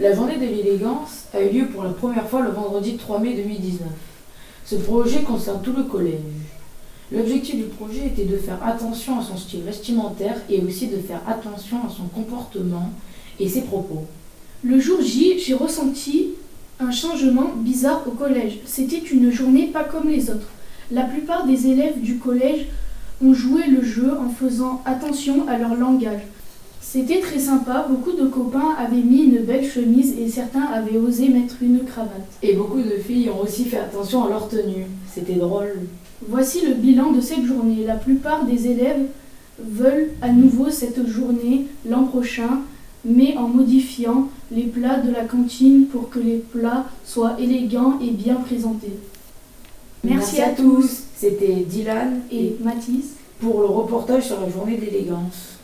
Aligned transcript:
La 0.00 0.14
journée 0.14 0.36
de 0.36 0.44
l'élégance 0.44 1.24
a 1.34 1.42
eu 1.42 1.50
lieu 1.50 1.66
pour 1.66 1.82
la 1.82 1.90
première 1.90 2.28
fois 2.28 2.42
le 2.42 2.50
vendredi 2.50 2.96
3 2.96 3.18
mai 3.18 3.34
2019. 3.34 3.88
Ce 4.64 4.76
projet 4.76 5.22
concerne 5.22 5.60
tout 5.60 5.72
le 5.72 5.82
collège. 5.82 6.20
L'objectif 7.10 7.56
du 7.56 7.64
projet 7.64 8.06
était 8.06 8.24
de 8.24 8.36
faire 8.36 8.60
attention 8.64 9.18
à 9.18 9.24
son 9.24 9.36
style 9.36 9.62
vestimentaire 9.62 10.36
et 10.48 10.60
aussi 10.60 10.86
de 10.86 10.98
faire 10.98 11.20
attention 11.26 11.78
à 11.78 11.90
son 11.90 12.04
comportement 12.04 12.92
et 13.40 13.48
ses 13.48 13.62
propos. 13.62 14.04
Le 14.62 14.78
jour 14.78 15.02
J, 15.02 15.40
j'ai 15.40 15.54
ressenti 15.54 16.28
un 16.78 16.92
changement 16.92 17.50
bizarre 17.56 18.04
au 18.06 18.12
collège. 18.12 18.60
C'était 18.66 18.98
une 18.98 19.32
journée 19.32 19.66
pas 19.66 19.82
comme 19.82 20.08
les 20.08 20.30
autres. 20.30 20.50
La 20.92 21.02
plupart 21.02 21.44
des 21.44 21.66
élèves 21.66 22.00
du 22.00 22.18
collège 22.18 22.66
ont 23.20 23.34
joué 23.34 23.66
le 23.66 23.82
jeu 23.82 24.12
en 24.16 24.28
faisant 24.28 24.80
attention 24.84 25.48
à 25.48 25.58
leur 25.58 25.74
langage. 25.74 26.22
C'était 26.80 27.20
très 27.20 27.38
sympa, 27.38 27.86
beaucoup 27.88 28.12
de 28.12 28.26
copains 28.26 28.74
avaient 28.78 29.02
mis 29.02 29.24
une 29.24 29.40
belle 29.40 29.68
chemise 29.68 30.14
et 30.18 30.28
certains 30.28 30.64
avaient 30.64 30.96
osé 30.96 31.28
mettre 31.28 31.56
une 31.60 31.84
cravate. 31.84 32.26
Et 32.42 32.54
beaucoup 32.54 32.80
de 32.80 32.96
filles 32.96 33.30
ont 33.30 33.42
aussi 33.42 33.64
fait 33.64 33.78
attention 33.78 34.24
à 34.24 34.30
leur 34.30 34.48
tenue. 34.48 34.86
C'était 35.12 35.34
drôle. 35.34 35.80
Voici 36.26 36.66
le 36.66 36.74
bilan 36.74 37.12
de 37.12 37.20
cette 37.20 37.44
journée. 37.44 37.84
La 37.86 37.96
plupart 37.96 38.44
des 38.44 38.68
élèves 38.68 39.06
veulent 39.60 40.10
à 40.22 40.32
nouveau 40.32 40.70
cette 40.70 41.06
journée 41.06 41.66
l'an 41.88 42.04
prochain, 42.04 42.60
mais 43.04 43.36
en 43.36 43.48
modifiant 43.48 44.28
les 44.50 44.64
plats 44.64 44.98
de 44.98 45.12
la 45.12 45.24
cantine 45.24 45.86
pour 45.86 46.10
que 46.10 46.18
les 46.18 46.38
plats 46.38 46.86
soient 47.04 47.36
élégants 47.38 47.98
et 48.00 48.10
bien 48.10 48.36
présentés. 48.36 48.98
Merci, 50.04 50.40
à 50.40 50.50
tous. 50.50 51.02
C'était 51.16 51.66
Dylan 51.68 52.20
Et 52.32 52.56
Mathis 52.62 53.14
pour 53.40 53.60
le 53.60 53.66
reportage 53.66 54.26
sur 54.26 54.40
la 54.40 54.48
journée 54.48 54.76
d'élégance. 54.76 55.58